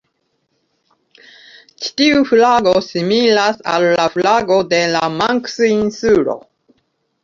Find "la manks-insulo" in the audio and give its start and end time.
4.99-6.41